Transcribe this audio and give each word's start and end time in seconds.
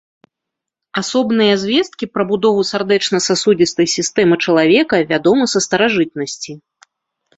Асобныя 1.01 1.53
звесткі 1.63 2.05
пра 2.13 2.23
будову 2.31 2.61
сардэчна-сасудзістай 2.71 3.87
сістэмы 3.99 4.35
чалавека 4.47 4.95
вядомы 5.13 5.45
са 5.57 5.67
старажытнасці. 5.69 6.51